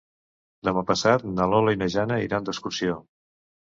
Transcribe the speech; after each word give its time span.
Demà 0.69 0.83
passat 0.93 1.27
na 1.35 1.49
Lola 1.53 1.77
i 1.79 1.81
na 1.85 1.93
Jana 1.99 2.21
iran 2.27 2.53
d'excursió. 2.53 3.03